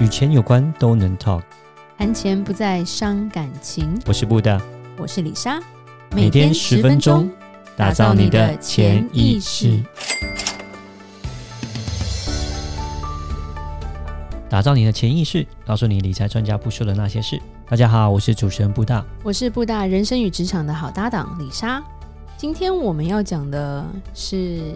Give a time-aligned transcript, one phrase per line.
[0.00, 1.42] 与钱有关都能 talk，
[1.96, 3.96] 谈钱不再伤感情。
[4.06, 4.60] 我是布大，
[4.98, 5.60] 我是李莎，
[6.10, 7.30] 每天十分钟，
[7.76, 9.80] 打造你的潜意识，
[14.50, 17.40] 打造你的潜意识，告诉你理财专家不说的那些事。
[17.68, 21.80] 大家好，我是主持人布大，我是布大人生与职场的好搭档李莎。
[22.36, 24.74] 今天我们要讲的是。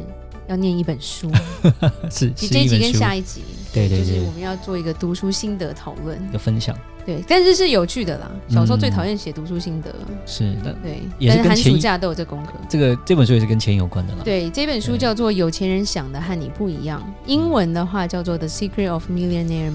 [0.49, 1.31] 要念一本书，
[2.11, 3.43] 是，你这一集跟下一集，
[3.73, 8.31] 对对对，就是我们要做一个读书心得讨论，的分享，对，但是是有趣的啦。
[8.49, 9.95] 小时候最讨厌写读书心得，
[10.27, 12.53] 是的，对，也是跟寒暑假都有这功课。
[12.69, 14.21] 这个这本书也是跟钱有关的啦。
[14.25, 19.75] 对，这本书叫做《有钱人想的和你不一样》，英文的话叫做《The Secret of Millionaire Mind》。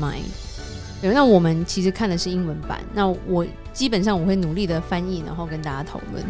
[1.01, 6.25] 对，那我们其实看的是英文版，那我基本上我会努力的翻译，然后跟大家讨论。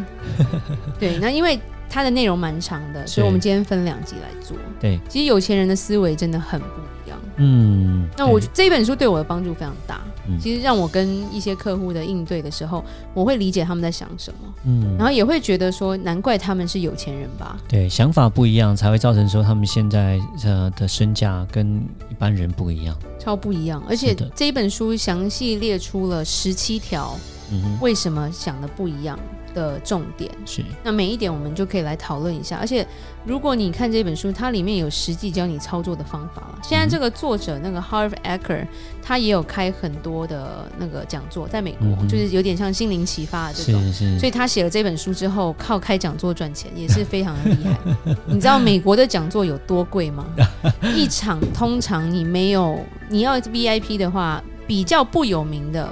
[0.99, 1.59] 对，那因为。
[1.93, 4.57] 它的内容蛮长的，所以我们今天分两集来做。
[4.79, 6.65] 对，其实有钱人的思维真的很不
[7.05, 7.19] 一样。
[7.35, 10.01] 嗯，那我这一本书对我的帮助非常大。
[10.27, 14.39] 嗯，其实让我跟一些客户的应对的时候，我会理解他们在想什么。
[14.65, 17.59] 嗯，然后也会觉得说，难怪他们是有钱人吧？
[17.67, 21.75] 对，想法不一样才会造成说他们现在呃的身价跟
[22.09, 23.83] 一般人不一样，超不一样。
[23.87, 27.15] 而且这一本书详细列出了十七条，
[27.51, 29.19] 嗯，为什么想的不一样。
[29.53, 32.57] 的重点是，那每一点我们就可以来讨论一下。
[32.57, 32.85] 而且，
[33.25, 36.59] 如果你看这本书，它里面有实际教你操作的方法了。
[36.63, 38.65] 现在这个作者那个 Harv Eker，
[39.01, 43.93] 他也有开很多的那个讲座，在美国、嗯、就是有点像心灵启发的这种。
[44.19, 47.77] 所以他写了这本书之后，靠开讲座赚钱也是 非常的厉害。
[48.25, 50.25] 你知道美国的讲座有多贵吗？
[50.95, 52.79] 一场通常你没有
[53.09, 55.87] 你要 VIP 的话，比较不有名的。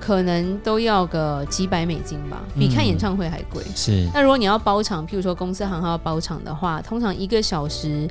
[0.00, 3.62] 可能都要个几百美金吧，比看演唱会还贵。
[3.66, 4.08] 嗯、是。
[4.14, 8.08] 那如果你要包场，譬如说公司行号要包场的话，通常一个小时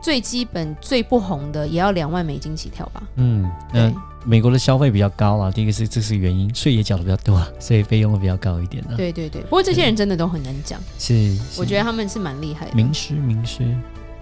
[0.00, 3.02] 最基本最不红的也要两万美金起跳吧。
[3.16, 3.92] 嗯，那
[4.24, 8.96] 美国的消费比较高啊，第一个是这是原因，税也缴的比较多，所以费用会比较高一点的、啊。
[8.96, 10.80] 对对对，不过这些人真的都很难讲。
[10.98, 12.74] 是，我觉得他们是蛮厉害的。
[12.74, 13.64] 名师名师，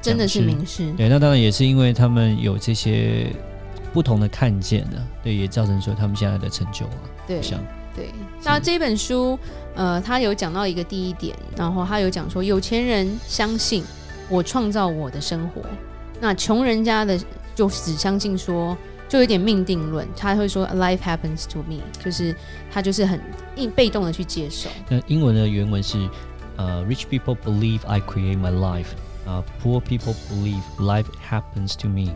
[0.00, 0.90] 真的是名师。
[0.96, 3.26] 对，那当然也是因为他们有这些。
[3.92, 6.92] 不同的看见呢，对，也造成说他们现在的成就啊。
[7.26, 7.40] 对，
[7.94, 8.10] 对。
[8.44, 9.38] 那这本书，
[9.74, 13.84] 呃，他有讲到一个第一点，然后他有讲说，有钱人相信
[14.28, 15.62] 我创造我的生活，
[16.20, 17.18] 那穷人家的
[17.54, 18.76] 就只相信说，
[19.08, 22.34] 就有点命定论，他会说 life happens to me，就是
[22.70, 23.20] 他就是很
[23.56, 24.70] 硬被动的去接受。
[24.88, 26.08] 那英文的原文是，
[26.56, 28.86] 呃，rich people believe I create my life，
[29.26, 32.12] 啊，poor people believe life happens to me。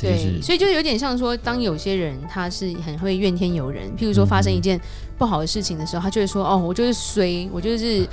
[0.00, 4.80] 对，所以就有点像说，当有些人他是很会怨天尤人，譬如说发生一件
[5.18, 8.06] 不好的事情的时候，他就会说：“哦，我就是衰，我就是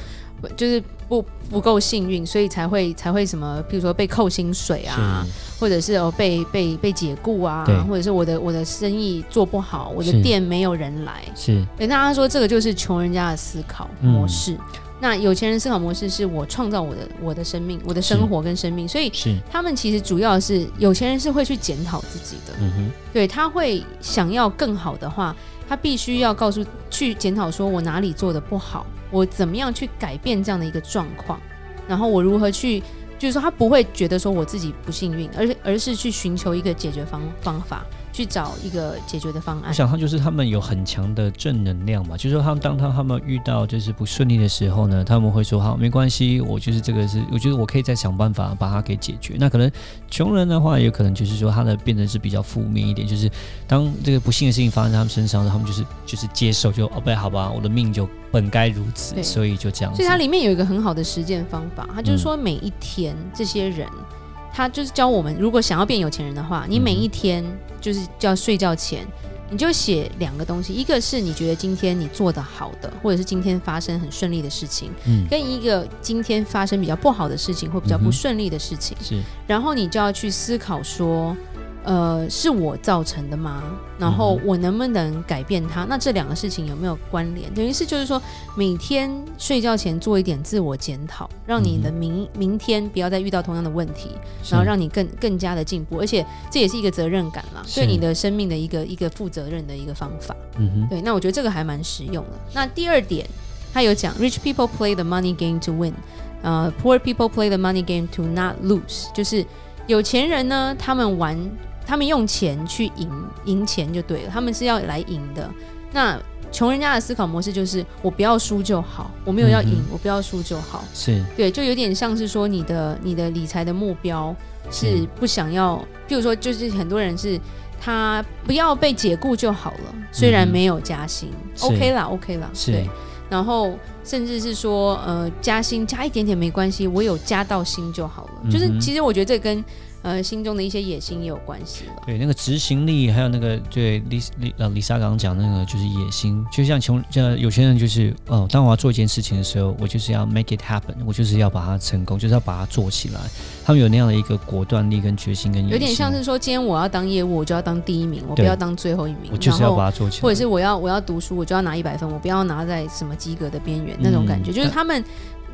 [0.55, 5.25] 就是不不够幸运，所以才会才会什么，譬如说被扣薪水啊，
[5.59, 14.53] 或者是哦被被被解雇啊，或者是我的我的生意做不好，我的店没有人来。”是，对，那他说这个就是穷人家的思考模式。
[14.53, 14.59] 嗯
[15.01, 19.11] 那有钱人思考模式是我创造我的我的生命，我的生活跟生命，所以
[19.49, 25.35] 他们其实主要是有钱人是会去检讨自己的，嗯哼，对，他会想要更好的话，
[25.67, 31.39] 他必须要告诉去检讨说我哪里做的不好，我怎么样去改变这样的一个状况，
[31.87, 32.81] 然后我如何去，
[33.17, 37.85] 就是说他不会觉得说我自己不幸运，而而是去寻求一个解决方方法。
[38.19, 39.69] 去找一个解决的方案。
[39.69, 49.35] 我想他就是他们有很强的正能量嘛，就是说他们当他他们遇到就是不顺利的时候呢，他们会说好没关系，我就是这个是，我觉得我可以再想办法把它给解决。
[49.39, 49.71] 那可能
[50.11, 53.31] 穷人的话，也可能就是说他的变成是比较负面一点，就是
[53.65, 59.95] 当这个不幸的事情发生在他们身上，他们就是就是接受就哦不好吧，我的命就本该如此，所以就这样。
[59.95, 63.87] 所以它里面有一个很好的实践方法，它就是说每一天这些人。
[63.87, 64.05] 嗯
[64.53, 67.43] 他就是教我们，如果想要变有钱人的话，你每一天
[67.79, 69.05] 就是叫睡觉前，
[69.49, 81.35] 你就写两个东西，一个是你觉得今天你做的好的，或者是今天发生很顺利的事情，嗯，跟一个今天发生比较不好的事情或比较不顺利的事情，是，然后你就要去思考说。
[81.83, 83.63] 呃，是我造成的吗？
[83.97, 85.85] 然后我能不能改变它？
[85.85, 87.51] 那这两个事情有没有关联？
[87.53, 88.21] 等于是就是说，
[88.55, 94.09] 每天睡觉前做一点自我检讨，让你的明明天不要再遇到同样的问题，
[94.49, 95.99] 然后让你更更加的进步。
[95.99, 100.35] 而且这也是一个责任感啦，对你的生命的一个一个负责任的一个方法。
[100.57, 101.01] 嗯哼，对。
[101.01, 102.31] 那我觉得这个还蛮实用的。
[102.53, 103.25] 那第二点，
[103.73, 105.93] 他有讲，rich people play the money game to win，
[106.41, 109.11] 呃，poor people play the money game to not lose。
[109.13, 109.45] 就是
[109.89, 111.37] 有钱人呢，他们玩。
[111.85, 113.09] 他们用钱去赢
[113.45, 115.49] 赢钱就对了，他们是要来赢的。
[115.91, 116.15] 那
[116.51, 120.83] 穷人家的思考模式就是我不要输就好，我没有要赢，嗯、我不要输就好。
[120.93, 124.35] 是对，就有点像是说你的你的理财的目标
[124.69, 127.41] 是不想要，譬如说就是很多人是
[127.81, 132.87] 他不要被解雇就好了，虽然没有加薪、嗯、，OK 啦，OK 啦，对。
[133.31, 133.73] 然后
[134.09, 138.31] 甚至是说，呃，加薪加一点点没关系，我有加到薪就好了。
[138.43, 139.63] 嗯、就是其实我觉得这跟。
[140.01, 141.93] 呃，心中的一些野心也有关系了。
[142.05, 153.19] 对，那个执行力，还有那个对丽丽呃丽莎刚刚讲那个就是野心，就像穷像有些人就是哦，当我要做一件事情的时候，我就是要 make it happen，我就是要把它成功，就是要把它做起来。
[153.65, 155.73] 他们有那样的一个果断力跟决心跟野心。
[155.73, 159.29] 有点像是说，今天我要当业务，我就要当第一名，我不要当最后一名。
[159.31, 160.21] 我就是要把它做起来。
[160.21, 165.03] 或者是我要我要读书，我就要拿一百分，我不要拿在什么及格的边缘那种感觉，嗯、就是他们。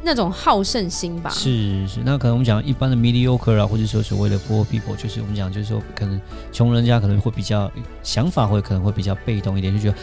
[0.04, 6.20] 那种好胜心吧，是是，那可能我们讲一般的 mediocre 啊，或者说所谓的 poor people，就是我们讲就是说，可能
[6.52, 7.72] 穷人家可能会比较
[8.04, 9.98] 想法会可能会比较被动一点，就觉得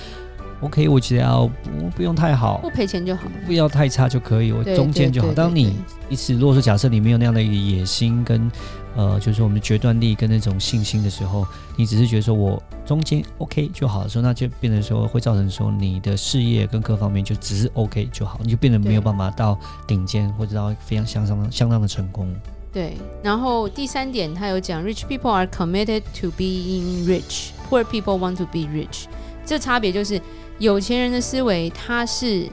[0.61, 5.33] OK，我只要不不用太好，不赔钱就好，不要太差就可以，我中间就好。
[5.33, 5.77] 当你
[6.09, 8.51] 一次，如果说假设你没有那样的一个野心跟。
[8.97, 11.47] 呃，就是说我们的决断力跟那种信心的时候，
[11.77, 22.33] 你只是觉得说我中间 OK 就好的时候，那就变成说会造成说你的事业跟各方面就只是 OK 就好，你就变得没有办法到顶尖或者到非常相当相当的成功。
[22.73, 29.05] 对，然后第三点他有讲，rich people are committed to being rich，poor people want to be rich。
[29.45, 30.21] 这差别就是
[30.59, 32.49] 有钱人的思维，他是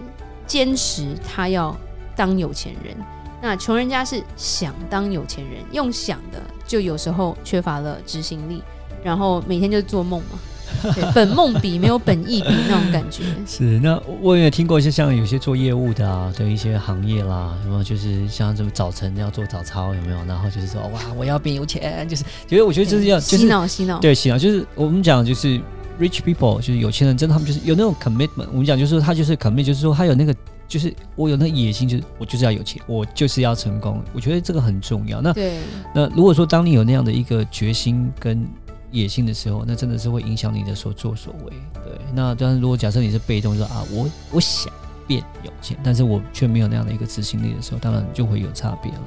[0.46, 1.76] 坚持他要
[2.16, 2.96] 当有钱人。
[3.42, 8.62] 那穷人家是想当有钱人，用想的就有时候缺乏了执行力，
[9.04, 10.38] 然后每天就做梦嘛，
[10.94, 13.24] 对，本梦比没有本意比 那种感觉。
[13.48, 20.18] 是，那我也听过一些像有些做业务的啊的一些行业啦，有没有就是像什么早晨要做早操有没有？
[20.26, 25.58] 然后就是说哇，我要变有钱，就是觉得我觉得就是要就是洗脑洗脑，对洗脑就是我们讲就是
[25.98, 28.48] rich people 就是有钱人，真的他们就是有那种 commitment。
[28.52, 30.36] 我们讲就是他就是 commit，就是说他有那个。
[30.70, 34.02] 就是我有那野心，就是我就是要有钱，我就是要成功。
[34.14, 35.20] 我觉得这个很重要。
[35.20, 35.58] 那对
[35.94, 38.48] 那如果说当你有那样的一个决心跟
[38.92, 41.54] 野心的时候，那真的是会影响你的所作所为。
[41.74, 44.72] 对，那当然如果假设你是被动，说啊，我我想
[45.08, 49.02] 变有钱，但是我却没有那样的一个执行力的时候，当然就会有差别了。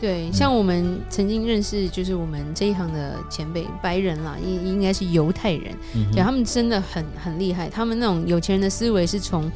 [0.00, 9.48] 对，像我们曾经认识，就是我们这一行的前辈白人啦，应应该是犹太人，嗯、对他们真的很很厉害，他们那种有钱人的思维是从。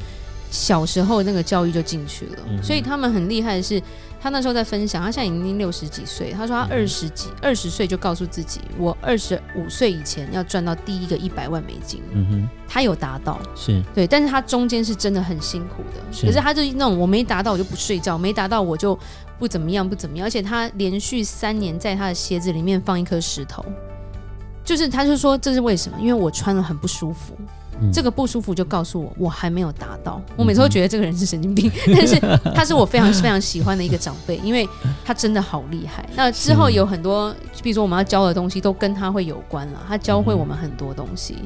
[0.51, 3.81] 小时候那个教育就进去了，嗯、所以他们很厉害的是，
[4.19, 12.01] 他那时候在分享，他现在已经六十几岁，他说他二十几二十岁就告诉自己，我二十五岁以前要赚到第一个一百万美金。
[12.11, 13.81] 嗯哼，他有达到，是。
[13.95, 16.25] 对，但是他中间是真的很辛苦的，是。
[16.25, 18.99] 可是他就那种我没达到我就不睡觉，没达到我就
[19.39, 23.63] 不怎么样不怎么样，而且他连续三年在他的鞋子里面放一颗石头，
[24.65, 25.97] 就是他就说这是为什么？
[26.01, 27.37] 因为我穿了很不舒服。
[27.91, 30.21] 这个不舒服就告诉我，我还没有达到。
[30.35, 32.19] 我每次都觉得这个人是神经病， 但是
[32.53, 34.67] 他是我非常非常喜欢的一个长辈，因为
[35.05, 36.07] 他真的好厉害。
[36.15, 37.33] 那之后有很多，
[37.63, 39.83] 比如说我们要教的东西，都跟他会有关了。
[39.87, 41.37] 他教会我们很多东西。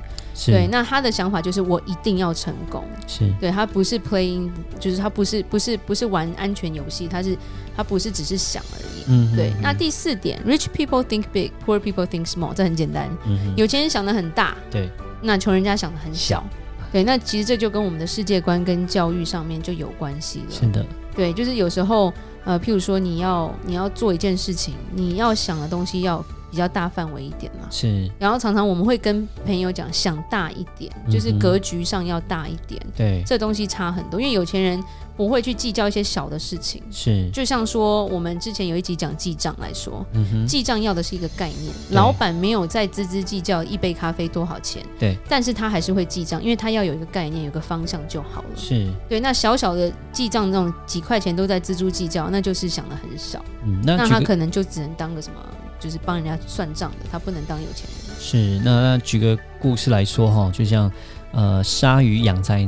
[0.48, 2.84] 对，那他的想法就是我一定要成功。
[3.08, 4.50] 是，对，他不是 playing，
[4.80, 7.38] 就是他不是不是不是玩安全游戏，他是
[7.76, 9.04] 他不是只是想而已。
[9.08, 9.54] 嗯，对。
[9.62, 13.10] 那第四点，rich people think big, poor people think small，这很简单。
[13.26, 14.56] 嗯有钱人想的很大。
[14.70, 14.90] 对。
[15.22, 16.44] 那穷人家想的很小，
[16.92, 20.46] 对，那其实这就跟我们的世界观跟教育上面就有关系了。
[20.52, 20.86] 是的，
[21.16, 22.14] 对，就是有时候，
[22.44, 27.68] 呃，譬如说你要你要做一件事情，你要想的东西要比较大范围一点嘛。
[27.70, 28.10] 是。
[28.20, 32.82] 然后常常我们会跟朋友讲，想大一点，就是格局上要大一点。
[32.96, 34.84] 对、嗯，这东西差很多，因为有钱人。
[35.18, 49.22] 不会去计较一些小的事情，是就像说我们之前有一集讲记账来说，嗯哼，记账要的是一个概念，老板没有在孜孜计较一杯咖啡多少钱，对，但是他还是会记账，因为他要有一个概念，有个方向就好了，是对。
[49.22, 55.40] 那小小的记账那种几块钱都在锱铢计较，那就是想的很少，嗯，那，那他可能就只能当个什么，
[55.86, 58.20] 就是帮人家算账的，他不能当有钱人。
[58.20, 60.92] 是，那那举个故事来说哈，就像
[61.32, 62.68] 呃，鲨鱼养在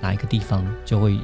[0.00, 1.18] 哪一个地方就会。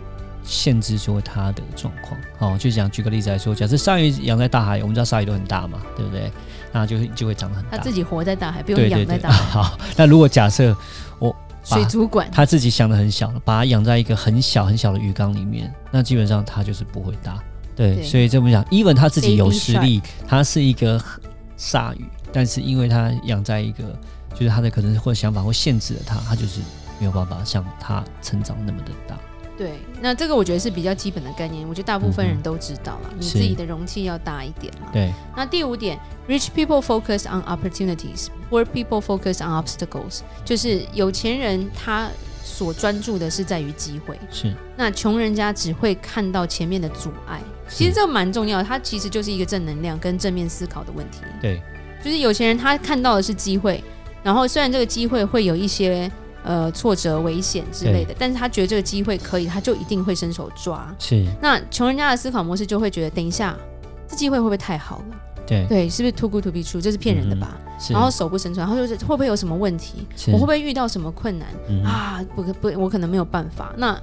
[0.45, 6.33] 限制说它的状况，哦，就讲举个例子来说，假设鲨鱼养在大海，我们知道鲨鱼都很大嘛，对不对？
[6.73, 7.77] 那就就会长得很大。
[7.77, 9.37] 它自己活在大海，不用养在大海。
[9.37, 10.75] 对对对，好，那如果假设
[11.19, 17.39] 我水族馆，他自己想的很小，把它养在一个很小很小的鱼缸里面，那基本上它就是不会大。
[17.79, 21.01] 对，所以这么讲，even 他自己有实力，他是一个
[21.57, 23.85] 鲨鱼，但是因为他养在一个，
[24.35, 26.59] 就是他的可能或想法会限制了他，他就是
[26.99, 29.17] 没有办法像他成长那么的大。
[29.57, 33.11] 对，那这个我觉得是比较基本的概念，我觉得大部分人都知道了。
[33.13, 34.89] 嗯、你自己的容器要大一点嘛。
[34.93, 35.13] 对。
[35.37, 35.97] 那第五点
[36.29, 42.09] ，rich people focus on opportunities，poor people focus on obstacles，就是有钱人他
[42.49, 44.53] 所专注的是在于机会，是。
[44.77, 51.19] 那穷人家只会看到前面的阻碍，其实这个蛮重要的，它其实就是一个正能量跟正面思考的问题。
[51.43, 51.61] 对。
[52.03, 53.83] 就是有钱人他看到的是机会。
[54.23, 56.11] 然后虽然这个机会会有一些
[56.43, 60.95] 呃挫折、危险之类的，但是他觉得这个机会可以，他就一定会伸手抓。
[60.99, 61.25] 是。
[61.41, 63.57] 那穷人家的思考模式就会觉得，等一下，
[64.09, 65.17] 这机会会不会太好了？
[65.49, 66.81] 对对，是不是 too good to be true？
[66.81, 67.49] 这是骗人的吧？
[67.55, 70.05] 嗯然后手不伸出来，然后就是会不会有什么问题？
[70.27, 72.21] 我会不会遇到什么困难、嗯、啊？
[72.35, 73.73] 不不，我可能没有办法。
[73.77, 73.97] 那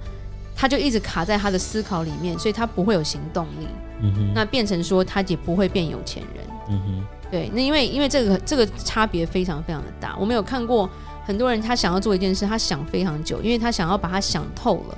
[0.56, 3.68] 他就一直卡在他的思考里面，所以他不会有行动力。
[4.02, 6.46] 嗯哼，那变成说他也不会变有钱人。
[6.70, 10.16] 嗯哼，对，那因为因为这个这个差别非常非常的大。
[10.18, 10.90] 我们有看过
[11.26, 14.98] 很多人，他想要做一件事，他想非常久，因为他想要把它想透了。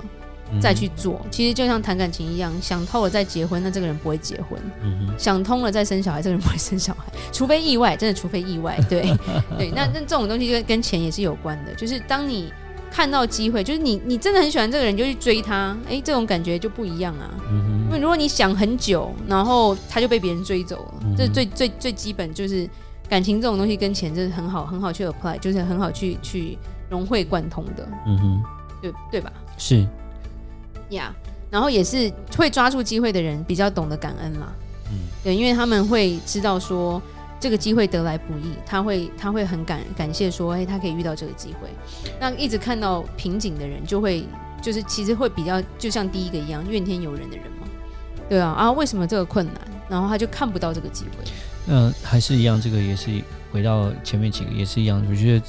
[0.60, 8.78] 再去做，其实就像谈感情一样，想透了再结婚，那这个人不会结婚；嗯、想通了再生小孩，这个人不会生小孩， 除非意外，真的除非意外。
[8.88, 9.02] 对
[9.58, 12.52] 对，那那这种东西跟跟钱也是有关的，就是当你
[12.90, 17.28] 看到机会，就是你你真的很喜欢这个人，就去追他，哎，这种感觉就不一样啊。
[17.50, 22.68] 嗯、因为如果你想很久，然后他就被别人追走了，嗯、这最最最基本就是
[23.08, 26.56] 感情这种东西跟钱就是很好很好去 apply，就是很好去去
[26.88, 27.86] 融会贯通的。
[28.06, 28.42] 嗯哼，
[28.80, 29.30] 对对吧？
[29.58, 29.86] 是。
[30.90, 34.52] 呀，yeah, 然后也是会抓住机会的人比较懂得感恩啦，
[34.90, 37.00] 嗯，对，因为他们会知道说
[37.40, 41.68] 这个机会得来不易，他会他会很感感谢说，哎，他可以遇到这个机会。
[42.20, 44.24] 那一直看到瓶颈的人，就会
[44.60, 47.66] 就是其实会比较就像第一个一样怨天尤人的人嘛，
[48.28, 49.54] 对啊啊，为什么这个困难？
[49.88, 51.24] 然后他就看不到这个机会。
[51.66, 53.10] 嗯、呃，还是一样，这个也是
[53.52, 55.46] 回到前面几个也是一样，我觉得。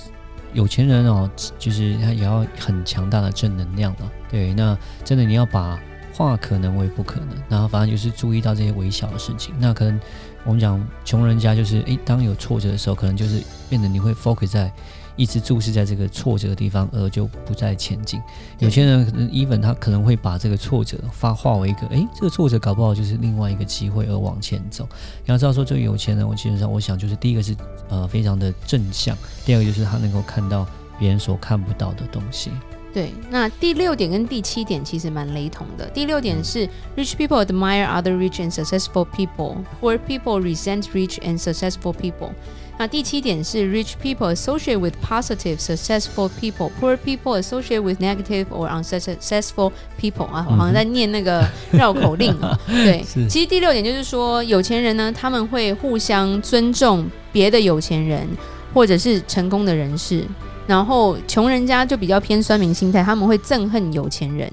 [0.53, 4.11] 有钱人哦，就是他也要很强大的正能量了。
[4.29, 5.79] 对，那真的你要把
[6.13, 9.53] 化可能为不可能，然后反正就是注意到这些微小的事情。
[9.59, 9.99] 那可能
[10.43, 14.71] 我们讲穷人家就是，诶，当有挫折的时候，可能就是变得你会 focus 在。
[15.19, 18.21] 一直注视在这个挫折的地方，而就不再前进。
[18.57, 24.87] 有些人可能 even 他可能会把这个挫折发化为一个，诶，这个挫折搞不好就是另外一个机会而往前走。
[25.25, 27.53] 你要知道说，这个有钱人，我基本上我想就是第一个是
[27.89, 29.13] 呃非常的正向，
[29.45, 30.65] 第二个就是他能够看到
[30.97, 32.49] 别人所看不到的东西。
[32.91, 35.85] 对，那第六点跟第七点其实蛮雷同的。
[35.91, 42.31] 第六点是 rich people admire other rich and successful people，poor people resent rich and successful people。
[42.79, 49.69] 那第七点是 rich people associate with positive successful people，poor people associate with negative or unsuccessful
[49.99, 52.57] people 啊，好像在念那个绕口令啊。
[52.65, 58.25] 对，其实第六点就是说，有钱人呢，他们会互相尊重别的有钱人
[58.73, 60.23] 或者是成功的人士，
[60.69, 64.49] 然后穷人家就比较偏酸民心态，他们会憎恨有钱人。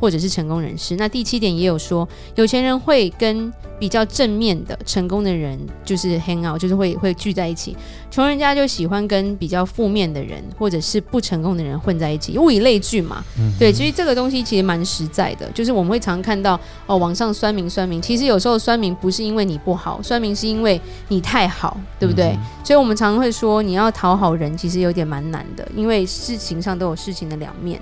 [0.00, 7.76] 或者是成功人士，那第七点也有说，有钱人会跟比较正面的成功的人就是 hang out，就是会会聚在一起。
[8.18, 13.22] 穷人家就喜欢跟比较负面的人或者是不成功的人混在一起，物以类聚嘛。
[13.38, 22.30] 嗯、对，其实这个东西其实蛮实在的，就是我们会常看到哦，网上酸民酸民，其实有时候酸民不是因为你不好，酸民是因为你太好，对不对？
[22.30, 27.80] 嗯、所以我们常常会说，你要讨好人，其实有点蛮难的，因为事情上都有事情的两面。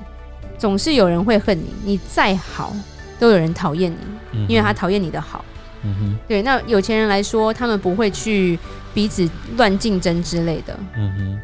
[0.58, 2.76] 总是有人会恨你，你再好
[3.18, 5.42] 都有人讨厌你，因为他讨厌你的好。
[5.48, 5.55] 嗯
[5.94, 6.42] 哼，对。
[6.42, 8.58] 那有钱人来说，他们不会去
[8.92, 10.78] 彼此乱竞争之类的。
[10.96, 11.40] 嗯哼。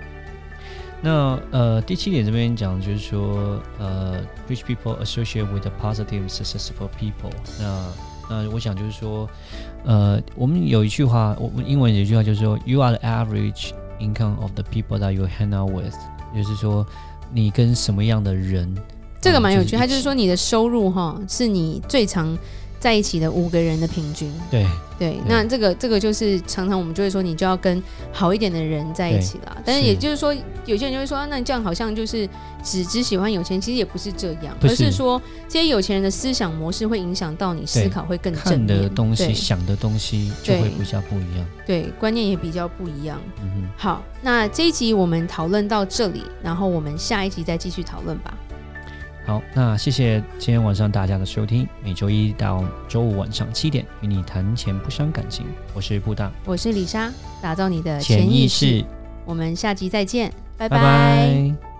[1.04, 7.64] 那呃，第七点这边讲就是说，呃，rich people associate with the positive successful people 那。
[8.30, 9.28] 那那我想就是说，
[9.84, 15.92] 呃，我们有一句话，我们英文有一句话就是说，you are the average income of the people that you hang out with，
[16.34, 16.86] 就是说
[17.32, 18.74] 你跟什么样的人。
[19.20, 22.36] 这个蛮有趣，他就是说你的收入哈，是你最常
[22.82, 24.28] 在一起的五个人的平均。
[24.50, 24.66] 对
[24.98, 27.80] 对，那这个这个就是常常我们就会说，你就要跟
[28.12, 29.56] 好一点的人在一起啦。
[29.64, 30.34] 但是也就是说，
[30.64, 32.28] 有些人就会说，啊，那你这样好像就是
[32.62, 41.46] 只只喜欢有钱，其实也不是这样，而是说这些有钱人的思想模式会影响到你思考会更正面，看的东西、想的东西就会比较不一样。
[41.64, 43.20] 对，观念也比较不一样。
[43.40, 43.68] 嗯哼。
[43.76, 48.34] 好，那这一集我们讨论到这里，然后我们下一集再继续讨论吧。
[49.24, 51.66] 好，那谢谢今天晚上大家的收听。
[51.82, 55.46] 每周一到周五晚上七点，与你谈钱不伤感情。
[55.74, 57.10] 我是布大，我是李莎，
[57.40, 58.84] 打造你的潜意识。
[59.24, 60.76] 我们下集再见，拜拜。
[60.76, 61.71] 拜拜。